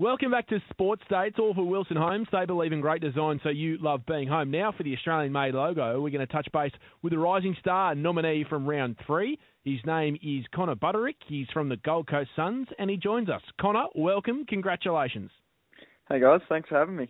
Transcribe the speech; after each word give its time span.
Welcome 0.00 0.30
back 0.30 0.46
to 0.50 0.62
Sports 0.70 1.02
Day. 1.10 1.24
It's 1.26 1.40
all 1.40 1.54
for 1.54 1.64
Wilson 1.64 1.96
Homes. 1.96 2.28
They 2.30 2.46
believe 2.46 2.70
in 2.70 2.80
great 2.80 3.02
design, 3.02 3.40
so 3.42 3.48
you 3.48 3.78
love 3.80 4.06
being 4.06 4.28
home. 4.28 4.48
Now 4.48 4.70
for 4.70 4.84
the 4.84 4.94
Australian-made 4.94 5.54
logo, 5.54 6.00
we're 6.00 6.10
going 6.10 6.24
to 6.24 6.32
touch 6.32 6.46
base 6.52 6.70
with 7.02 7.12
a 7.14 7.18
rising 7.18 7.56
star 7.58 7.96
nominee 7.96 8.46
from 8.48 8.64
round 8.64 8.94
three. 9.08 9.40
His 9.64 9.80
name 9.84 10.16
is 10.22 10.44
Connor 10.54 10.76
Budarick. 10.76 11.16
He's 11.26 11.48
from 11.52 11.68
the 11.68 11.78
Gold 11.78 12.06
Coast 12.06 12.30
Suns, 12.36 12.68
and 12.78 12.88
he 12.88 12.96
joins 12.96 13.28
us. 13.28 13.42
Connor, 13.60 13.86
welcome. 13.96 14.46
Congratulations. 14.46 15.32
Hey 16.08 16.20
guys, 16.20 16.42
thanks 16.48 16.68
for 16.68 16.78
having 16.78 16.94
me. 16.94 17.08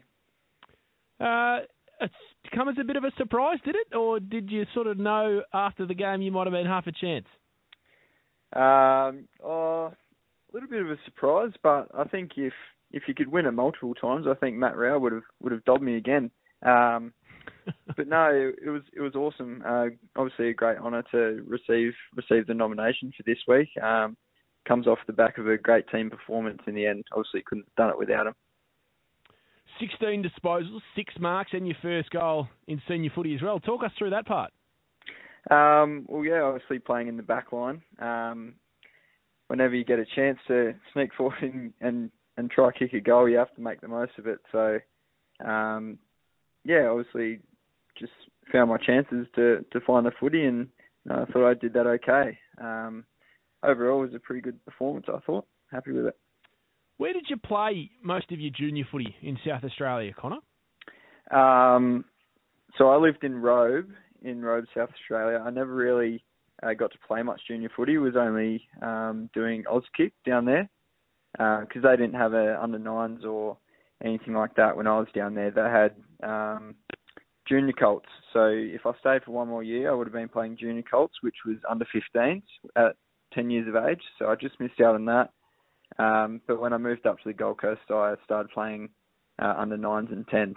Uh, 1.20 1.58
it's 2.00 2.14
come 2.54 2.70
as 2.70 2.76
a 2.80 2.84
bit 2.84 2.96
of 2.96 3.04
a 3.04 3.12
surprise, 3.18 3.58
did 3.66 3.74
it, 3.74 3.94
or 3.94 4.18
did 4.18 4.50
you 4.50 4.64
sort 4.72 4.86
of 4.86 4.96
know 4.96 5.42
after 5.52 5.84
the 5.84 5.94
game 5.94 6.22
you 6.22 6.32
might 6.32 6.46
have 6.46 6.54
been 6.54 6.64
half 6.64 6.86
a 6.86 6.92
chance? 6.92 7.26
Um, 8.54 9.28
oh, 9.44 9.92
a 9.92 10.54
little 10.54 10.70
bit 10.70 10.80
of 10.80 10.88
a 10.90 10.96
surprise, 11.04 11.52
but 11.62 11.88
I 11.94 12.04
think 12.04 12.30
if 12.38 12.54
if 12.92 13.04
you 13.06 13.14
could 13.14 13.28
win 13.28 13.46
it 13.46 13.52
multiple 13.52 13.94
times, 13.94 14.26
I 14.28 14.34
think 14.34 14.56
Matt 14.56 14.76
Rowell 14.76 15.00
would 15.00 15.12
have 15.12 15.22
would 15.40 15.52
have 15.52 15.64
dobbed 15.64 15.82
me 15.82 15.96
again. 15.96 16.30
Um, 16.62 17.12
but 17.96 18.08
no, 18.08 18.52
it, 18.62 18.68
was 18.68 18.82
it 18.94 19.00
was 19.00 19.14
awesome. 19.14 19.62
Uh, 19.66 19.86
obviously, 20.16 20.48
a 20.48 20.54
great 20.54 20.78
honour 20.78 21.04
to 21.12 21.44
receive 21.46 21.92
receive 22.16 22.46
the 22.46 22.54
nomination 22.54 23.12
for 23.16 23.22
this 23.24 23.38
week. 23.46 23.68
Um, 23.82 24.16
comes 24.66 24.86
off 24.86 24.98
the 25.06 25.12
back 25.12 25.38
of 25.38 25.48
a 25.48 25.56
great 25.56 25.88
team 25.88 26.10
performance 26.10 26.60
in 26.66 26.74
the 26.74 26.86
end. 26.86 27.04
Obviously, 27.12 27.42
couldn't 27.46 27.64
have 27.64 27.74
done 27.76 27.90
it 27.90 27.98
without 27.98 28.26
him. 28.26 28.34
16 29.80 30.24
disposals, 30.24 30.80
six 30.96 31.14
marks, 31.20 31.52
and 31.52 31.66
your 31.66 31.76
first 31.80 32.10
goal 32.10 32.48
in 32.66 32.82
senior 32.88 33.10
footy 33.14 33.34
as 33.34 33.42
well. 33.42 33.60
Talk 33.60 33.84
us 33.84 33.92
through 33.96 34.10
that 34.10 34.26
part. 34.26 34.52
Um, 35.50 36.04
well, 36.08 36.24
yeah, 36.24 36.42
obviously 36.42 36.80
playing 36.80 37.08
in 37.08 37.16
the 37.16 37.22
back 37.22 37.52
line. 37.52 37.80
Um, 38.00 38.54
whenever 39.46 39.74
you 39.74 39.84
get 39.84 39.98
a 39.98 40.04
chance 40.14 40.38
to 40.48 40.74
sneak 40.92 41.14
forward 41.14 41.38
and, 41.42 41.72
and 41.80 42.10
and 42.38 42.48
try 42.50 42.70
kick 42.70 42.94
a 42.94 43.00
goal, 43.00 43.28
you 43.28 43.36
have 43.36 43.54
to 43.56 43.60
make 43.60 43.80
the 43.80 43.88
most 43.88 44.12
of 44.16 44.26
it. 44.26 44.38
So, 44.52 44.78
um, 45.44 45.98
yeah, 46.64 46.88
obviously, 46.88 47.40
just 47.98 48.12
found 48.52 48.70
my 48.70 48.78
chances 48.78 49.26
to 49.34 49.64
to 49.72 49.80
find 49.80 50.06
the 50.06 50.12
footy, 50.18 50.44
and 50.44 50.68
I 51.10 51.14
uh, 51.14 51.26
thought 51.32 51.50
I 51.50 51.54
did 51.54 51.72
that 51.74 51.86
okay. 51.86 52.38
Um, 52.62 53.04
overall, 53.62 54.02
it 54.02 54.06
was 54.06 54.14
a 54.14 54.20
pretty 54.20 54.40
good 54.40 54.64
performance. 54.64 55.06
I 55.12 55.18
thought, 55.26 55.46
happy 55.70 55.90
with 55.90 56.06
it. 56.06 56.16
Where 56.96 57.12
did 57.12 57.26
you 57.28 57.36
play 57.36 57.90
most 58.02 58.30
of 58.32 58.40
your 58.40 58.52
junior 58.56 58.84
footy 58.90 59.14
in 59.22 59.36
South 59.46 59.64
Australia, 59.64 60.12
Connor? 60.16 60.38
Um, 61.30 62.04
so 62.76 62.88
I 62.88 62.96
lived 62.96 63.24
in 63.24 63.36
Robe, 63.36 63.90
in 64.22 64.42
Robe, 64.42 64.64
South 64.76 64.90
Australia. 64.94 65.42
I 65.44 65.50
never 65.50 65.74
really 65.74 66.24
uh, 66.62 66.74
got 66.74 66.92
to 66.92 66.98
play 67.06 67.22
much 67.22 67.40
junior 67.48 67.70
footy. 67.74 67.98
Was 67.98 68.14
only 68.16 68.62
um, 68.80 69.28
doing 69.34 69.64
Auskick 69.64 70.12
down 70.24 70.44
there 70.44 70.68
because 71.32 71.84
uh, 71.84 71.90
they 71.90 71.96
didn't 71.96 72.14
have 72.14 72.32
a 72.32 72.60
under 72.62 72.78
nines 72.78 73.24
or 73.24 73.56
anything 74.04 74.34
like 74.34 74.54
that 74.56 74.76
when 74.76 74.86
I 74.86 74.98
was 74.98 75.08
down 75.14 75.34
there. 75.34 75.50
They 75.50 75.60
had 75.60 75.94
um, 76.28 76.74
junior 77.48 77.72
colts. 77.72 78.08
So 78.32 78.46
if 78.46 78.86
I 78.86 78.92
stayed 79.00 79.24
for 79.24 79.32
one 79.32 79.48
more 79.48 79.62
year, 79.62 79.90
I 79.90 79.94
would 79.94 80.06
have 80.06 80.14
been 80.14 80.28
playing 80.28 80.56
junior 80.58 80.82
colts, 80.88 81.14
which 81.22 81.36
was 81.46 81.56
under 81.68 81.86
15s 81.86 82.42
at 82.76 82.96
10 83.34 83.50
years 83.50 83.68
of 83.68 83.76
age. 83.84 84.02
So 84.18 84.26
I 84.26 84.34
just 84.34 84.60
missed 84.60 84.80
out 84.80 84.94
on 84.94 85.04
that. 85.06 85.30
Um, 85.98 86.40
but 86.46 86.60
when 86.60 86.72
I 86.72 86.78
moved 86.78 87.06
up 87.06 87.16
to 87.18 87.22
the 87.24 87.32
Gold 87.32 87.60
Coast, 87.60 87.80
I 87.90 88.14
started 88.24 88.50
playing 88.52 88.90
uh, 89.40 89.54
under 89.56 89.76
nines 89.76 90.08
and 90.10 90.26
tens. 90.28 90.56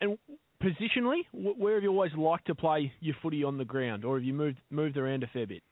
And 0.00 0.18
positionally, 0.62 1.22
where 1.32 1.74
have 1.74 1.82
you 1.82 1.90
always 1.90 2.12
liked 2.16 2.46
to 2.48 2.54
play 2.54 2.92
your 3.00 3.16
footy 3.22 3.42
on 3.42 3.56
the 3.56 3.64
ground, 3.64 4.04
or 4.04 4.16
have 4.16 4.24
you 4.24 4.34
moved 4.34 4.58
moved 4.70 4.98
around 4.98 5.22
a 5.22 5.26
fair 5.28 5.46
bit? 5.46 5.62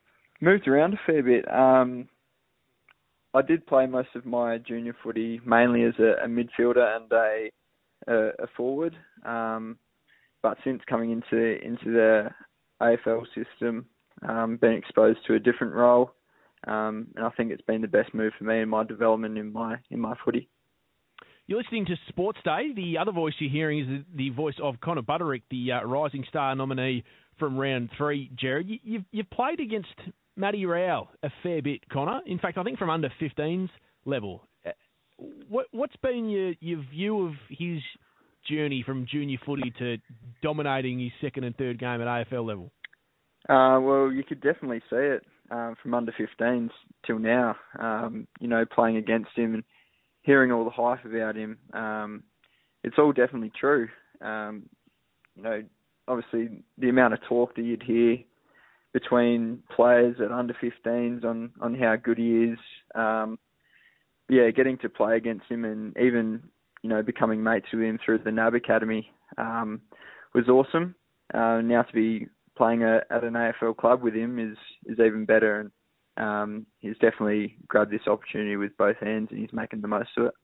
Moved 0.40 0.66
around 0.66 0.94
a 0.94 1.00
fair 1.06 1.22
bit. 1.22 1.44
Um, 1.52 2.08
I 3.34 3.42
did 3.42 3.66
play 3.66 3.86
most 3.86 4.10
of 4.14 4.24
my 4.24 4.58
junior 4.58 4.96
footy 5.02 5.40
mainly 5.44 5.82
as 5.82 5.94
a, 5.98 6.24
a 6.24 6.28
midfielder 6.28 6.96
and 6.96 7.12
a 7.12 7.50
a, 8.06 8.44
a 8.44 8.46
forward. 8.56 8.96
Um, 9.24 9.78
but 10.42 10.58
since 10.62 10.82
coming 10.88 11.10
into 11.10 11.62
into 11.64 11.92
the 11.92 12.30
AFL 12.80 13.24
system, 13.34 13.86
um, 14.28 14.56
been 14.56 14.72
exposed 14.72 15.18
to 15.26 15.34
a 15.34 15.38
different 15.38 15.74
role, 15.74 16.12
um, 16.66 17.08
and 17.16 17.24
I 17.24 17.30
think 17.30 17.50
it's 17.50 17.62
been 17.62 17.82
the 17.82 17.88
best 17.88 18.14
move 18.14 18.32
for 18.38 18.44
me 18.44 18.60
in 18.60 18.68
my 18.68 18.84
development 18.84 19.38
in 19.38 19.52
my 19.52 19.76
in 19.90 20.00
my 20.00 20.14
footy. 20.24 20.48
You're 21.46 21.58
listening 21.58 21.86
to 21.86 21.96
Sports 22.08 22.38
Day. 22.44 22.72
The 22.74 22.98
other 22.98 23.12
voice 23.12 23.34
you're 23.38 23.50
hearing 23.50 23.80
is 23.80 24.04
the 24.14 24.30
voice 24.30 24.54
of 24.62 24.80
Connor 24.80 25.02
Budarick, 25.02 25.42
the 25.50 25.72
uh, 25.72 25.82
Rising 25.82 26.24
Star 26.28 26.54
nominee 26.54 27.04
from 27.38 27.58
round 27.58 27.90
three. 27.98 28.30
Jared, 28.34 28.68
you, 28.68 28.78
you've 28.82 29.04
you've 29.12 29.30
played 29.30 29.60
against 29.60 29.94
Matty 30.36 30.66
Rowell 30.66 31.08
a 31.22 31.30
fair 31.42 31.62
bit, 31.62 31.88
Connor. 31.88 32.20
In 32.26 32.38
fact, 32.38 32.58
I 32.58 32.62
think 32.62 32.78
from 32.78 32.90
under 32.90 33.12
15s 33.20 33.68
level. 34.04 34.42
Uh, 34.66 34.70
what 35.48 35.66
what's 35.70 35.96
been 35.96 36.28
your 36.28 36.54
your 36.60 36.84
view 36.90 37.26
of 37.26 37.34
his 37.48 37.80
journey 38.48 38.82
from 38.84 39.06
junior 39.10 39.38
footy 39.44 39.72
to 39.78 39.96
dominating 40.42 40.98
his 40.98 41.12
second 41.20 41.44
and 41.44 41.56
third 41.56 41.78
game 41.78 42.00
at 42.00 42.28
AFL 42.30 42.46
level? 42.46 42.70
Uh, 43.48 43.78
well, 43.80 44.10
you 44.10 44.24
could 44.24 44.40
definitely 44.40 44.80
see 44.90 44.96
it 44.96 45.24
um, 45.50 45.76
from 45.82 45.94
under 45.94 46.12
15s 46.12 46.70
till 47.06 47.18
now. 47.18 47.56
Um, 47.78 48.26
you 48.40 48.48
know, 48.48 48.64
playing 48.64 48.96
against 48.96 49.30
him 49.36 49.54
and 49.54 49.64
hearing 50.22 50.50
all 50.50 50.64
the 50.64 50.70
hype 50.70 51.04
about 51.04 51.36
him, 51.36 51.58
um, 51.74 52.22
it's 52.82 52.96
all 52.98 53.12
definitely 53.12 53.52
true. 53.58 53.88
Um, 54.22 54.64
you 55.36 55.42
know, 55.42 55.62
obviously 56.08 56.62
the 56.78 56.88
amount 56.88 57.14
of 57.14 57.20
talk 57.28 57.54
that 57.56 57.62
you'd 57.62 57.82
hear 57.82 58.18
between 58.94 59.58
players 59.74 60.16
at 60.24 60.32
under 60.32 60.54
15s 60.54 61.24
on 61.24 61.50
on 61.60 61.74
how 61.74 61.96
good 61.96 62.16
he 62.16 62.44
is. 62.44 62.58
Um, 62.94 63.38
yeah, 64.30 64.48
getting 64.50 64.78
to 64.78 64.88
play 64.88 65.16
against 65.16 65.46
him 65.50 65.66
and 65.66 65.94
even 65.98 66.42
you 66.82 66.88
know 66.88 67.02
becoming 67.02 67.42
mates 67.42 67.66
with 67.72 67.82
him 67.82 67.98
through 68.02 68.18
the 68.18 68.32
NAB 68.32 68.54
Academy 68.54 69.10
um, 69.36 69.82
was 70.34 70.48
awesome. 70.48 70.94
Uh, 71.34 71.60
now 71.60 71.82
to 71.82 71.92
be 71.92 72.28
playing 72.56 72.84
a, 72.84 73.00
at 73.10 73.24
an 73.24 73.34
AFL 73.34 73.76
club 73.76 74.02
with 74.02 74.14
him 74.14 74.38
is 74.38 74.56
is 74.86 74.98
even 75.00 75.26
better, 75.26 75.60
and 75.60 75.70
um, 76.16 76.66
he's 76.78 76.94
definitely 76.94 77.56
grabbed 77.66 77.90
this 77.90 78.06
opportunity 78.06 78.56
with 78.56 78.76
both 78.78 78.96
hands, 78.98 79.28
and 79.30 79.40
he's 79.40 79.52
making 79.52 79.80
the 79.80 79.88
most 79.88 80.10
of 80.16 80.26
it. 80.26 80.34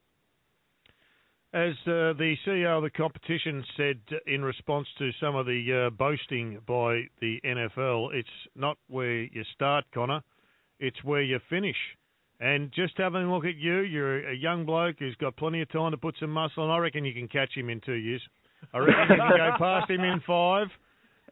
As 1.53 1.73
uh, 1.85 2.15
the 2.15 2.35
CEO 2.47 2.77
of 2.77 2.83
the 2.83 2.89
competition 2.89 3.63
said 3.75 3.99
in 4.25 4.41
response 4.41 4.87
to 4.99 5.11
some 5.19 5.35
of 5.35 5.45
the 5.45 5.87
uh, 5.87 5.89
boasting 5.89 6.59
by 6.65 7.01
the 7.19 7.41
NFL, 7.45 8.13
it's 8.13 8.29
not 8.55 8.77
where 8.87 9.23
you 9.23 9.43
start, 9.53 9.83
Connor, 9.93 10.21
it's 10.79 11.03
where 11.03 11.21
you 11.21 11.39
finish. 11.49 11.75
And 12.39 12.71
just 12.73 12.93
having 12.97 13.23
a 13.23 13.33
look 13.33 13.43
at 13.43 13.57
you, 13.57 13.79
you're 13.79 14.29
a 14.29 14.35
young 14.35 14.65
bloke 14.65 14.95
who's 14.99 15.15
got 15.15 15.35
plenty 15.35 15.61
of 15.61 15.69
time 15.71 15.91
to 15.91 15.97
put 15.97 16.15
some 16.21 16.31
muscle 16.31 16.63
on. 16.63 16.69
I 16.69 16.77
reckon 16.77 17.03
you 17.03 17.13
can 17.13 17.27
catch 17.27 17.53
him 17.53 17.69
in 17.69 17.81
two 17.81 17.93
years. 17.93 18.21
I 18.73 18.77
reckon 18.77 18.95
you 19.09 19.17
can 19.17 19.37
go 19.37 19.51
past 19.59 19.91
him 19.91 20.01
in 20.01 20.21
five. 20.25 20.67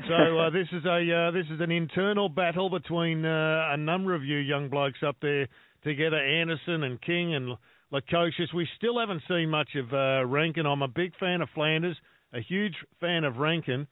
So 0.06 0.40
uh, 0.40 0.50
this 0.50 0.68
is 0.72 0.86
a 0.86 1.28
uh, 1.28 1.32
this 1.32 1.46
is 1.52 1.62
an 1.62 1.72
internal 1.72 2.30
battle 2.30 2.70
between 2.70 3.26
uh, 3.26 3.70
a 3.72 3.78
number 3.78 4.16
of 4.16 4.24
you 4.24 4.38
young 4.38 4.70
blokes 4.70 5.00
up 5.06 5.18
there 5.22 5.48
together, 5.84 6.18
Anderson 6.18 6.84
and 6.84 7.02
King 7.02 7.36
and 7.36 7.58
Lukosius. 7.94 8.54
We 8.54 8.68
still 8.78 9.00
haven't 9.00 9.24
seen 9.28 9.50
much 9.50 9.70
of 9.76 9.94
uh, 9.94 10.26
Rankine. 10.26 10.66
I'm 10.66 10.82
a 10.82 10.88
big 10.88 11.14
fan 11.20 11.42
of 11.42 11.50
Flanders, 11.56 11.98
a 12.34 12.42
huge 12.42 12.76
fan 13.00 13.24
of 13.24 13.38
Rankine. 13.38 13.88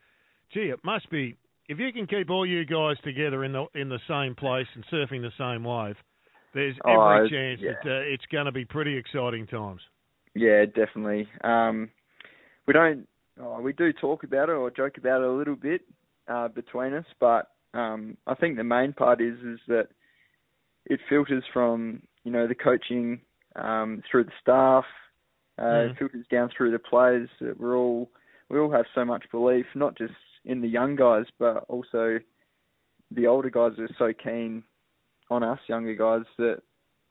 Gee, 0.54 0.70
it 0.70 0.80
must 0.84 1.10
be 1.10 1.36
if 1.68 1.80
you 1.80 1.92
can 1.92 2.08
keep 2.08 2.30
all 2.30 2.46
you 2.46 2.66
guys 2.66 2.96
together 3.04 3.44
in 3.44 3.52
the 3.54 3.66
in 3.76 3.90
the 3.90 4.00
same 4.08 4.36
place 4.36 4.68
and 4.76 4.86
surfing 4.92 5.22
the 5.22 5.32
same 5.38 5.64
wave. 5.64 5.96
There's 6.54 6.76
oh, 6.86 7.10
every 7.10 7.30
chance 7.30 7.60
yeah. 7.62 7.72
that 7.84 7.90
uh, 7.90 8.14
it's 8.14 8.26
going 8.32 8.46
to 8.46 8.52
be 8.52 8.66
pretty 8.66 8.98
exciting 8.98 9.48
times. 9.48 9.82
Yeah, 10.34 10.66
definitely. 10.66 11.28
Um, 11.44 11.90
we 12.68 12.74
don't. 12.74 13.08
Oh, 13.40 13.62
we 13.62 13.74
do 13.74 13.94
talk 13.94 14.24
about 14.24 14.50
it 14.50 14.54
or 14.54 14.72
joke 14.72 14.98
about 14.98 15.22
it 15.22 15.28
a 15.28 15.32
little 15.32 15.56
bit 15.56 15.82
uh, 16.28 16.48
between 16.48 16.94
us, 16.94 17.06
but 17.20 17.52
um, 17.74 18.18
I 18.26 18.34
think 18.34 18.58
the 18.58 18.64
main 18.64 18.94
part 18.94 19.22
is 19.22 19.38
is 19.40 19.60
that 19.68 19.90
it 20.86 21.00
filters 21.10 21.44
from 21.54 22.02
you 22.24 22.32
know 22.32 22.48
the 22.48 22.56
coaching 22.56 23.22
um, 23.58 24.02
through 24.10 24.26
the 24.26 24.32
staff, 24.42 24.86
uh, 25.58 25.62
mm. 25.62 25.98
filters 25.98 26.26
down 26.32 26.50
through 26.56 26.72
the 26.72 26.80
players. 26.80 27.30
That 27.42 27.60
we're 27.60 27.78
all 27.78 28.10
we 28.50 28.60
all 28.60 28.72
have 28.72 28.86
so 28.96 29.04
much 29.04 29.26
belief, 29.32 29.66
not 29.76 29.98
just 29.98 30.14
in 30.46 30.62
the 30.62 30.68
young 30.68 30.96
guys, 30.96 31.26
but 31.40 31.66
also 31.68 32.20
the 33.12 33.28
older 33.28 33.50
guys 33.50 33.74
are 33.80 33.90
so 33.98 34.14
keen 34.14 34.64
on 35.30 35.44
us 35.44 35.60
younger 35.68 35.96
guys 35.96 36.26
that 36.38 36.58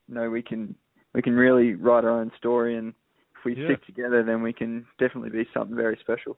you 0.08 0.14
know 0.14 0.30
we 0.30 0.42
can 0.42 0.74
we 1.14 1.22
can 1.22 1.34
really 1.34 1.74
write 1.74 2.04
our 2.04 2.20
own 2.20 2.30
story, 2.36 2.76
and 2.76 2.94
if 3.38 3.44
we 3.44 3.56
yeah. 3.56 3.66
stick 3.66 3.86
together, 3.86 4.22
then 4.22 4.42
we 4.42 4.52
can 4.52 4.86
definitely 4.98 5.30
be 5.30 5.48
something 5.54 5.76
very 5.76 5.98
special 6.00 6.36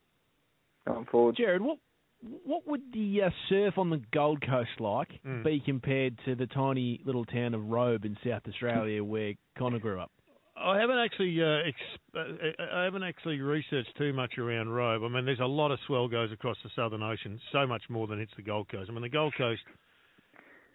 going 0.87 1.06
forward. 1.06 1.37
Jared, 1.37 1.62
what 1.62 1.79
what 2.23 2.67
would 2.67 2.82
the 2.93 3.23
uh, 3.26 3.31
surf 3.49 3.79
on 3.79 3.91
the 3.91 4.03
Gold 4.12 4.43
Coast 4.44 4.81
like 4.81 5.09
mm. 5.26 5.44
be 5.44 5.61
compared 5.65 6.19
to 6.25 6.35
the 6.35 6.47
tiny 6.47 7.00
little 7.05 7.25
town 7.25 7.55
of 7.55 7.65
Robe 7.67 8.05
in 8.05 8.17
South 8.26 8.43
Australia 8.49 9.03
where 9.05 9.35
Connor 9.56 9.79
grew 9.79 10.00
up? 10.00 10.11
I 10.56 10.81
haven't 10.81 10.99
actually 10.99 11.41
uh, 11.41 11.69
ex- 11.69 12.17
uh, 12.17 12.65
I 12.75 12.82
haven't 12.82 13.05
actually 13.05 13.41
researched 13.41 13.97
too 13.97 14.12
much 14.12 14.38
around 14.38 14.70
Robe. 14.70 15.03
I 15.05 15.09
mean, 15.09 15.25
there's 15.25 15.38
a 15.38 15.44
lot 15.47 15.70
of 15.70 15.79
swell 15.87 16.09
goes 16.09 16.32
across 16.32 16.56
the 16.65 16.70
Southern 16.75 17.03
Ocean, 17.03 17.38
so 17.53 17.65
much 17.67 17.82
more 17.88 18.09
than 18.09 18.19
hits 18.19 18.32
the 18.37 18.43
Gold 18.43 18.69
Coast. 18.69 18.91
I 18.91 18.93
mean, 18.93 19.03
the 19.03 19.09
Gold 19.09 19.35
Coast 19.38 19.61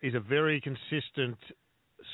is 0.01 0.15
a 0.15 0.21
very 0.21 0.61
consistent 0.61 1.37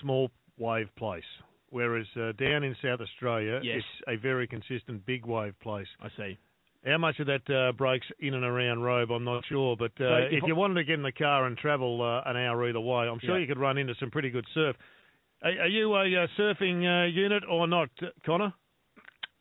small 0.01 0.31
wave 0.57 0.89
place. 0.97 1.23
whereas 1.69 2.07
uh, 2.15 2.31
down 2.33 2.63
in 2.63 2.75
South 2.81 2.99
Australia, 2.99 3.59
Yes. 3.63 3.77
it's 3.77 4.03
a 4.07 4.15
very 4.19 4.47
consistent 4.47 5.05
big 5.05 5.25
wave 5.27 5.53
place. 5.59 5.87
I 6.01 6.09
see. 6.17 6.37
How 6.85 6.97
much 6.97 7.19
of 7.19 7.27
that 7.27 7.49
uh, 7.53 7.73
breaks 7.73 8.07
in 8.19 8.33
and 8.33 8.43
around 8.45 8.79
Robe, 8.81 9.11
I'm 9.11 9.25
not 9.25 9.43
sure. 9.49 9.75
But 9.77 9.91
uh, 9.99 10.07
So 10.07 10.15
if 10.31 10.33
if 10.33 10.43
you 10.47 10.55
wanted 10.55 10.75
to 10.75 10.83
get 10.85 10.93
in 10.95 11.03
the 11.03 11.11
car 11.11 11.45
and 11.45 11.57
travel 11.57 12.01
uh, 12.01 12.29
an 12.29 12.37
hour 12.37 12.67
either 12.69 12.79
way, 12.79 13.07
I'm 13.07 13.19
sure 13.19 13.35
Yeah. 13.37 13.41
you 13.41 13.47
could 13.47 13.59
run 13.59 13.77
into 13.77 13.93
some 13.99 14.09
pretty 14.11 14.29
good 14.29 14.45
surf. 14.53 14.75
Are, 15.43 15.51
are 15.51 15.67
you 15.67 15.93
a 15.93 16.03
uh, 16.23 16.27
surfing 16.37 16.83
uh, 16.85 17.07
unit 17.07 17.43
or 17.49 17.67
not, 17.67 17.89
uh, 18.01 18.07
Connor? 18.25 18.53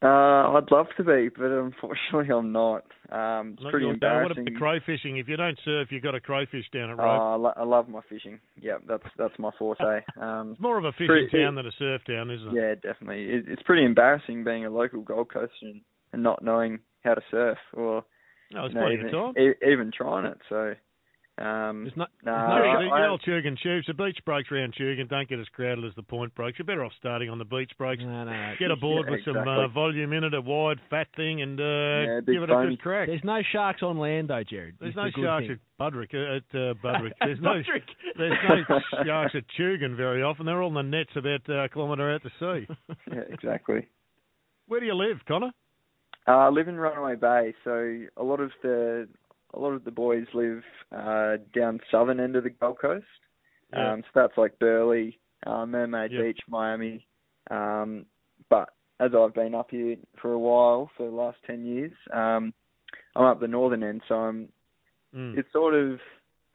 Uh, 0.01 0.55
I'd 0.57 0.71
love 0.71 0.87
to 0.97 1.03
be, 1.03 1.29
but 1.29 1.47
unfortunately 1.47 2.33
I'm 2.33 2.53
not. 2.53 2.85
Um, 3.11 3.55
it's 3.55 3.63
Not 3.65 3.71
pretty 3.73 3.87
your 3.87 3.97
go. 3.97 4.07
What 4.23 4.31
embarrassing. 4.37 4.49
about 4.57 4.61
crayfishing? 4.61 5.21
If 5.21 5.27
you 5.29 5.37
don't 5.37 5.59
surf, 5.65 5.89
you've 5.91 6.05
got 6.05 6.15
a 6.15 6.21
crayfish 6.21 6.67
down 6.73 6.91
at 6.91 7.01
Uh, 7.01 7.03
Robe. 7.03 7.21
I, 7.21 7.35
lo- 7.35 7.53
I 7.57 7.65
love 7.65 7.89
my 7.89 8.01
fishing. 8.09 8.39
Yeah, 8.61 8.75
that's 8.87 9.03
that's 9.17 9.37
my 9.41 9.51
forte. 9.59 10.03
Um, 10.21 10.53
it's 10.53 10.61
more 10.61 10.79
of 10.79 10.85
a 10.85 10.93
fishing 10.93 11.07
pretty- 11.09 11.29
town 11.43 11.57
than 11.57 11.67
a 11.67 11.73
surf 11.79 12.03
town, 12.07 12.31
isn't 12.31 12.49
it? 12.49 12.55
yeah, 12.55 12.75
definitely. 12.75 13.25
It, 13.25 13.45
it's 13.49 13.63
pretty 13.63 13.85
embarrassing 13.85 14.45
being 14.45 14.67
a 14.67 14.71
local 14.71 15.01
Gold 15.03 15.33
Coast 15.33 15.53
and, 15.63 15.81
and 16.13 16.23
not 16.23 16.43
knowing 16.43 16.81
how 17.05 17.15
to 17.15 17.23
surf 17.31 17.59
or 17.75 18.05
No, 18.53 18.65
it's 18.67 18.75
you 18.75 18.81
know, 18.81 18.91
even, 18.91 19.43
e- 19.43 19.71
even 19.73 19.91
trying 19.97 20.25
it. 20.27 20.39
So, 20.49 20.75
um, 21.39 21.85
There's 21.85 21.97
not. 21.97 22.11
no, 22.25 22.33
there's 22.33 22.49
No, 22.49 22.59
no 22.59 22.65
I- 22.65 22.83
the, 22.83 22.91
I- 22.91 23.01
the 23.03 23.07
old 23.09 23.23
Churgan 23.23 23.57
tubes. 23.63 23.87
The 23.87 23.95
beach 23.95 24.19
breaks 24.25 24.51
round 24.51 24.75
Churgan. 24.75 25.09
Don't 25.09 25.29
get 25.29 25.39
as 25.39 25.47
crowded 25.55 25.85
as 25.85 25.95
the 25.95 26.03
point 26.03 26.35
breaks. 26.35 26.59
You're 26.59 26.67
better 26.67 26.85
off 26.85 26.91
starting 26.99 27.31
on 27.31 27.39
the 27.39 27.45
beach 27.45 27.71
breaks. 27.79 28.03
No, 28.03 28.25
no, 28.25 28.33
no. 28.33 28.55
Get 28.59 28.73
aboard 28.73 29.07
Yeah, 29.07 29.13
with 29.13 29.25
some 29.25 29.37
uh, 29.37 29.69
volume 29.69 30.13
in 30.13 30.25
it, 30.25 30.35
a 30.35 30.41
wide 30.41 30.81
fat 30.91 31.07
thing, 31.15 31.41
and 31.43 31.61
uh, 31.61 31.63
Yeah, 31.63 32.21
give 32.27 32.43
it 32.43 32.51
a 32.51 32.55
foamy. 32.55 32.71
good 32.71 32.81
crack. 32.83 33.07
There's 33.07 33.23
no 33.23 33.41
sharks 33.53 33.83
on 33.85 33.99
land 33.99 34.29
though, 34.29 34.43
Jared. 34.43 34.75
There's 34.81 34.91
It's 34.91 34.97
no 34.97 35.05
the 35.05 35.23
sharks 35.23 35.47
thing. 35.47 35.53
at 35.53 35.93
Budrick. 35.93 36.13
Uh, 36.13 36.37
at 36.39 36.59
uh, 36.59 36.75
Budrick. 36.83 37.13
There's 37.21 37.41
no 37.41 37.63
there's 38.17 38.33
no 38.69 38.81
sharks 39.05 39.35
at 39.37 39.45
Churgan 39.57 39.97
very 39.97 40.25
often. 40.25 40.45
They're 40.47 40.61
all 40.61 40.71
in 40.71 40.75
the 40.75 40.83
nets 40.99 41.11
about 41.15 41.43
uh, 41.49 41.63
a 41.65 41.69
kilometre 41.69 42.15
out 42.15 42.23
to 42.25 42.31
sea. 42.41 42.67
yeah, 43.13 43.21
exactly. 43.31 43.87
Where 44.67 44.81
do 44.81 44.87
you 44.87 44.95
live, 44.95 45.19
Connor? 45.29 45.53
Uh, 46.29 46.33
I 46.33 46.49
live 46.51 46.69
in 46.69 46.77
Runaway 46.77 47.17
Bay, 47.17 47.55
so 47.65 48.01
a 48.19 48.23
lot 48.23 48.41
of 48.41 48.51
the 48.63 49.09
a 49.55 49.59
lot 49.59 49.73
of 49.73 49.85
the 49.85 49.91
boys 49.91 50.27
live 50.35 50.63
uh, 50.95 51.37
down 51.55 51.81
southern 51.91 52.21
end 52.21 52.37
of 52.37 52.45
the 52.45 52.51
Gold 52.51 52.79
Coast. 52.79 53.07
Yeah. 53.73 53.93
Um, 53.93 54.03
so 54.03 54.09
that's 54.21 54.37
like 54.37 54.59
Burleigh, 54.59 55.13
uh, 55.47 55.65
Mermaid 55.65 56.13
Yep. 56.13 56.23
Beach, 56.23 56.41
Miami. 56.47 57.07
Um, 57.51 58.05
but 58.51 58.69
as 59.01 59.13
I've 59.19 59.33
been 59.33 59.55
up 59.55 59.71
here 59.71 59.97
for 60.21 60.33
a 60.33 60.39
while, 60.39 60.91
for 60.99 61.09
the 61.09 61.17
last 61.17 61.39
ten 61.47 61.65
years, 61.65 61.93
um, 62.13 62.53
I'm 63.17 63.25
up 63.25 63.41
the 63.41 63.49
northern 63.49 63.83
end, 63.83 64.03
so 64.07 64.17
I'm 64.17 64.49
Mm. 65.17 65.39
it's 65.39 65.51
sort 65.55 65.73
of 65.73 65.99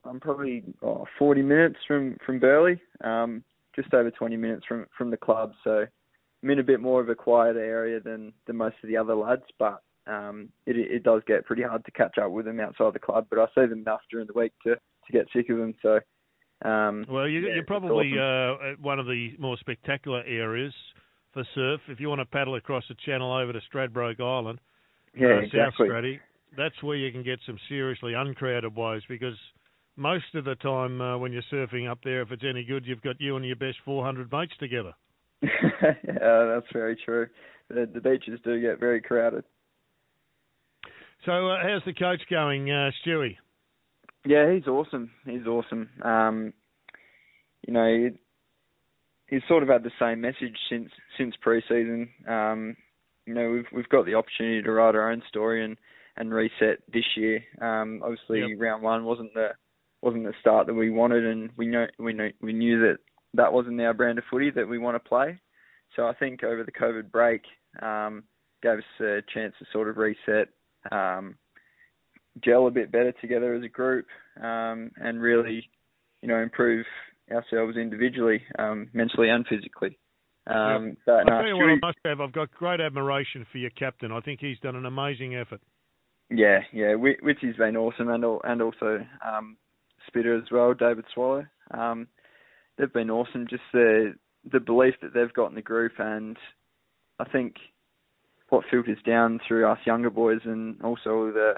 I'm 0.06 0.20
probably 0.20 0.64
oh, 0.84 1.08
40 1.18 1.42
minutes 1.42 1.78
from 1.88 2.18
from 2.24 2.38
Burleigh, 2.38 2.80
um, 3.04 3.44
just 3.76 3.92
over 3.94 4.12
20 4.12 4.38
minutes 4.38 4.64
from 4.68 4.86
from 4.96 5.10
the 5.10 5.18
club. 5.18 5.54
So 5.64 5.88
I'm 6.44 6.50
in 6.50 6.60
a 6.60 6.64
bit 6.64 6.82
more 6.82 7.00
of 7.00 7.10
a 7.10 7.16
quieter 7.16 7.64
area 7.64 8.00
than 8.02 8.34
than 8.46 8.58
most 8.58 8.76
of 8.84 8.90
the 8.90 8.98
other 8.98 9.16
lads, 9.16 9.44
but 9.58 9.82
um, 10.08 10.50
it 10.66 10.76
it 10.76 11.04
does 11.04 11.22
get 11.26 11.46
pretty 11.46 11.64
hard 11.64 11.86
to 11.86 11.92
catch 11.92 12.18
up 12.18 12.32
with 12.32 12.46
them 12.46 12.60
outside 12.60 12.94
the 12.94 13.00
club. 13.00 13.28
But 13.30 13.40
I 13.40 13.46
see 13.56 13.68
them 13.68 13.80
enough 13.80 14.02
during 14.12 14.28
the 14.28 14.38
week 14.38 14.52
to 14.64 14.76
to 14.76 15.12
get 15.12 15.28
sick 15.34 15.50
of 15.50 15.58
them. 15.58 15.74
So 15.82 16.00
um, 16.68 17.06
Well, 17.10 17.28
you, 17.28 17.40
yeah, 17.42 17.56
you're 17.56 17.66
probably 17.66 18.12
awesome. 18.12 18.60
uh, 18.60 18.72
at 18.72 18.80
one 18.82 19.00
of 19.00 19.06
the 19.06 19.36
more 19.40 19.58
spectacular 19.58 20.24
areas 20.26 20.74
for 21.34 21.46
surf. 21.56 21.82
If 21.88 22.00
you 22.00 22.10
want 22.10 22.20
to 22.20 22.26
paddle 22.26 22.56
across 22.56 22.84
the 22.90 22.96
channel 23.06 23.34
over 23.34 23.54
to 23.54 23.62
Stradbroke 23.74 24.20
Island, 24.20 24.60
yeah, 25.16 25.28
uh, 25.28 25.42
South 25.44 25.74
exactly. 25.74 25.88
Straddy, 25.88 26.20
that's 26.58 26.84
where 26.84 26.98
you 26.98 27.12
can 27.12 27.24
get 27.24 27.40
some 27.46 27.58
seriously 27.70 28.14
uncrowded 28.14 28.76
waves 28.76 29.04
because 29.08 29.38
most 29.96 30.36
of 30.36 30.44
the 30.44 30.56
time 30.56 31.00
uh, 31.00 31.18
when 31.18 31.32
you're 31.32 31.44
surfing 31.52 31.90
up 31.90 32.00
there, 32.04 32.22
if 32.22 32.32
it's 32.32 32.44
any 32.48 32.64
good, 32.64 32.86
you've 32.86 33.02
got 33.02 33.22
you 33.22 33.38
and 33.38 33.46
your 33.46 33.56
best 33.56 33.78
400 33.86 34.32
mates 34.32 34.54
together. 34.60 34.94
Yeah, 35.44 35.94
that's 36.54 36.72
very 36.72 36.98
true. 37.06 37.28
The, 37.70 37.90
the 37.94 38.02
beaches 38.02 38.40
do 38.44 38.62
get 38.62 38.80
very 38.80 39.02
crowded. 39.02 39.44
So, 41.26 41.50
uh, 41.50 41.58
how's 41.62 41.84
the 41.86 41.94
coach 41.94 42.22
going, 42.30 42.70
uh, 42.70 42.92
Stewie? 43.06 43.38
Yeah, 44.26 44.54
he's 44.54 44.68
awesome. 44.68 45.12
He's 45.26 45.46
awesome. 45.48 45.90
Um, 46.04 46.54
you 47.66 47.74
know, 47.74 47.88
he, 47.88 48.10
he's 49.28 49.42
sort 49.48 49.64
of 49.64 49.70
had 49.70 49.84
the 49.84 49.92
same 50.00 50.22
message 50.22 50.56
since 50.70 50.90
since 51.18 51.36
preseason. 51.46 52.08
Um, 52.28 52.76
you 53.26 53.34
know, 53.34 53.50
we've 53.52 53.66
we've 53.74 53.90
got 53.90 54.06
the 54.06 54.16
opportunity 54.16 54.62
to 54.62 54.72
write 54.72 54.96
our 54.96 55.12
own 55.12 55.24
story 55.30 55.64
and 55.64 55.78
and 56.18 56.34
reset 56.34 56.80
this 56.92 57.06
year. 57.16 57.42
Um, 57.62 58.02
obviously, 58.04 58.40
Yep. 58.42 58.60
round 58.60 58.84
one 58.84 59.06
wasn't 59.06 59.34
the 59.34 59.50
wasn't 60.02 60.26
the 60.26 60.34
start 60.42 60.68
that 60.68 60.74
we 60.74 60.90
wanted, 60.90 61.26
and 61.26 61.50
we 61.58 61.68
know 61.68 61.88
we 62.00 62.14
know 62.14 62.30
we 62.42 62.54
knew 62.54 62.80
that 62.82 62.98
that 63.34 63.52
wasn't 63.52 63.82
our 63.82 63.94
brand 63.94 64.18
of 64.18 64.24
footy 64.30 64.52
that 64.52 64.68
we 64.68 64.78
want 64.78 64.96
to 64.96 65.10
play. 65.10 65.40
So 65.96 66.08
I 66.08 66.14
think 66.14 66.44
over 66.44 66.64
the 66.64 66.72
COVID 66.72 67.12
break 67.12 67.42
um, 67.82 68.24
gave 68.62 68.80
us 68.80 69.02
a 69.02 69.20
chance 69.34 69.54
to 69.60 69.66
sort 69.72 69.90
of 69.90 69.98
reset, 69.98 70.50
um, 70.92 71.36
gel 72.44 72.68
a 72.68 72.72
bit 72.72 72.92
better 72.92 73.14
together 73.22 73.54
as 73.54 73.64
a 73.64 73.70
group, 73.70 74.06
um, 74.42 74.92
and 74.98 75.22
really, 75.22 75.70
you 76.22 76.28
know, 76.28 76.40
improve 76.40 76.86
ourselves 77.32 77.78
individually, 77.78 78.42
um, 78.58 78.90
mentally 78.94 79.30
and 79.30 79.46
physically. 79.48 79.98
Um, 80.46 80.98
but 81.06 81.12
I'll 81.12 81.26
no, 81.26 81.38
tell 81.38 81.48
you 81.48 81.58
what 81.58 81.70
I 81.70 81.76
must 81.82 81.98
have. 82.06 82.20
I've 82.20 82.34
got 82.34 82.52
great 82.52 82.82
admiration 82.82 83.46
for 83.52 83.60
your 83.60 83.70
captain. 83.72 84.12
I 84.12 84.20
think 84.20 84.42
he's 84.42 84.60
done 84.60 84.76
an 84.76 84.86
amazing 84.86 85.36
effort. 85.36 85.62
Yeah, 86.30 86.60
yeah, 86.74 86.96
Which 86.96 87.20
Witsy's 87.24 87.58
been 87.58 87.78
awesome, 87.78 88.10
and 88.10 88.26
and 88.44 88.62
also 88.62 89.06
um, 89.26 89.58
Spitter 90.08 90.36
as 90.36 90.52
well, 90.52 90.74
David 90.74 91.06
Swallow. 91.14 91.46
Um, 91.72 92.08
they've 92.78 92.92
been 92.94 93.10
awesome. 93.10 93.48
Just 93.50 93.64
the 93.74 94.16
the 94.52 94.60
belief 94.60 94.96
that 95.02 95.14
they've 95.14 95.34
got 95.34 95.50
in 95.50 95.56
the 95.56 95.62
group, 95.62 95.94
and 96.00 96.38
I 97.20 97.26
think 97.26 97.56
what 98.50 98.66
filters 98.70 98.98
down 99.06 99.40
through 99.48 99.68
us 99.68 99.80
younger 99.86 100.10
boys, 100.10 100.42
and 100.46 100.82
also 100.82 101.32
the 101.32 101.54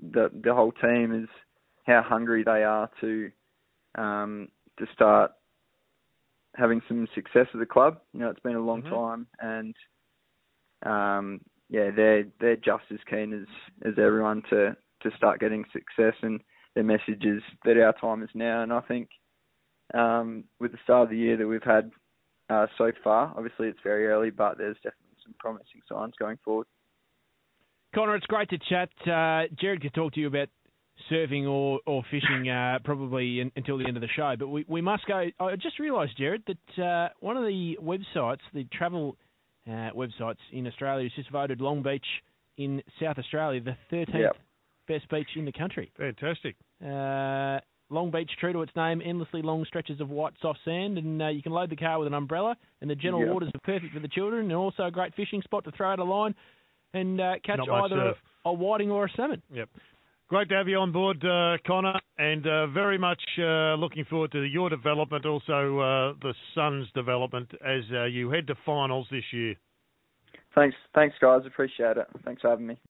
the 0.00 0.30
the 0.42 0.54
whole 0.54 0.72
team 0.72 1.12
is 1.24 1.28
how 1.86 2.02
hungry 2.02 2.44
they 2.44 2.62
are 2.64 2.90
to 3.00 3.30
um, 3.96 4.48
to 4.78 4.86
start 4.92 5.32
having 6.56 6.80
some 6.88 7.06
success 7.14 7.46
at 7.52 7.60
the 7.60 7.66
club. 7.66 8.00
You 8.12 8.20
know, 8.20 8.30
it's 8.30 8.40
been 8.40 8.56
a 8.56 8.60
long 8.60 8.82
Mhm. 8.82 8.90
time, 8.90 9.26
and 9.40 9.76
um, 10.82 11.40
yeah, 11.68 11.90
they're 11.90 12.24
they're 12.40 12.56
just 12.56 12.84
as 12.90 12.98
keen 13.08 13.32
as 13.32 13.46
as 13.82 13.98
everyone 13.98 14.42
to 14.50 14.76
to 15.02 15.10
start 15.16 15.40
getting 15.40 15.64
success, 15.72 16.14
and 16.22 16.40
their 16.74 16.84
message 16.84 17.24
is 17.24 17.42
that 17.64 17.78
our 17.78 17.92
time 17.94 18.22
is 18.22 18.30
now. 18.34 18.62
And 18.62 18.72
I 18.72 18.80
think 18.80 19.10
um, 19.94 20.44
with 20.58 20.72
the 20.72 20.78
start 20.84 21.04
of 21.04 21.10
the 21.10 21.16
year 21.16 21.36
that 21.36 21.46
we've 21.46 21.62
had 21.62 21.90
uh, 22.48 22.66
so 22.78 22.92
far, 23.02 23.32
obviously 23.36 23.68
it's 23.68 23.78
very 23.82 24.06
early, 24.06 24.30
but 24.30 24.58
there's 24.58 24.76
definitely 24.76 25.16
some 25.24 25.34
promising 25.38 25.80
signs 25.88 26.14
going 26.18 26.38
forward. 26.44 26.66
Connor, 27.94 28.14
it's 28.16 28.26
great 28.26 28.48
to 28.50 28.58
chat. 28.58 28.88
Uh, 29.06 29.48
Jared 29.60 29.82
could 29.82 29.94
talk 29.94 30.12
to 30.14 30.20
you 30.20 30.28
about 30.28 30.48
surfing 31.10 31.48
or, 31.48 31.80
or 31.86 32.02
fishing 32.10 32.48
uh, 32.48 32.78
probably 32.84 33.40
in, 33.40 33.50
until 33.56 33.78
the 33.78 33.86
end 33.86 33.96
of 33.96 34.00
the 34.00 34.08
show, 34.14 34.34
but 34.38 34.48
we, 34.48 34.64
we 34.68 34.80
must 34.80 35.06
go. 35.06 35.26
I 35.40 35.56
just 35.56 35.78
realised, 35.78 36.12
Jared, 36.16 36.42
that 36.46 36.82
uh, 36.82 37.08
one 37.20 37.36
of 37.36 37.44
the 37.44 37.78
websites, 37.82 38.40
the 38.54 38.64
travel 38.72 39.16
uh, 39.66 39.90
websites 39.96 40.38
in 40.52 40.66
Australia, 40.66 41.04
has 41.04 41.12
just 41.12 41.30
voted 41.30 41.60
Long 41.60 41.82
Beach 41.82 42.04
in 42.58 42.82
South 43.00 43.18
Australia 43.18 43.60
the 43.60 43.76
13th 43.92 44.14
Yep. 44.14 44.36
best 44.86 45.08
beach 45.08 45.28
in 45.36 45.44
the 45.44 45.52
country. 45.52 45.90
Fantastic. 45.96 46.56
Long 47.90 48.10
Beach, 48.10 48.30
true 48.38 48.52
to 48.52 48.62
its 48.62 48.72
name, 48.76 49.02
endlessly 49.04 49.42
long 49.42 49.64
stretches 49.64 50.00
of 50.00 50.10
white 50.10 50.32
soft 50.40 50.60
sand, 50.64 50.96
and 50.96 51.20
uh, 51.20 51.28
you 51.28 51.42
can 51.42 51.52
load 51.52 51.70
the 51.70 51.76
car 51.76 51.98
with 51.98 52.06
an 52.06 52.14
umbrella. 52.14 52.56
And 52.80 52.88
the 52.88 52.94
gentle 52.94 53.20
Yep. 53.20 53.32
waters 53.32 53.50
are 53.54 53.60
perfect 53.64 53.92
for 53.92 54.00
the 54.00 54.08
children, 54.08 54.44
and 54.44 54.52
also 54.52 54.84
a 54.84 54.90
great 54.90 55.14
fishing 55.14 55.42
spot 55.42 55.64
to 55.64 55.72
throw 55.72 55.92
out 55.92 55.98
a 55.98 56.04
line 56.04 56.34
and 56.94 57.20
uh, 57.20 57.34
catch 57.44 57.60
either 57.60 58.00
a, 58.00 58.14
a 58.48 58.52
whiting 58.52 58.90
or 58.90 59.06
a 59.06 59.10
salmon. 59.16 59.42
Yep. 59.52 59.68
Great 60.28 60.48
to 60.48 60.54
have 60.54 60.68
you 60.68 60.76
on 60.76 60.92
board, 60.92 61.24
uh, 61.24 61.56
Connor, 61.66 61.98
and 62.16 62.46
uh, 62.46 62.68
very 62.68 62.98
much 62.98 63.20
uh, 63.40 63.74
looking 63.74 64.04
forward 64.04 64.30
to 64.30 64.42
your 64.42 64.70
development, 64.70 65.26
also 65.26 65.80
uh, 65.80 66.12
the 66.22 66.32
Suns' 66.54 66.86
development 66.94 67.50
as 67.66 67.82
uh, 67.92 68.04
you 68.04 68.30
head 68.30 68.46
to 68.46 68.54
finals 68.64 69.08
this 69.10 69.24
year. 69.32 69.56
Thanks, 70.54 70.76
thanks 70.94 71.16
guys, 71.20 71.40
appreciate 71.46 71.96
it. 71.96 72.06
Thanks 72.24 72.42
for 72.42 72.50
having 72.50 72.68
me. 72.68 72.80